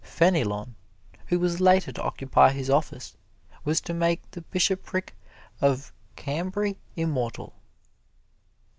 [0.03, 0.73] Fenelon,
[1.27, 3.15] who was later to occupy his office,
[3.63, 5.15] was to make the bishopric
[5.61, 7.53] of Cambray immortal.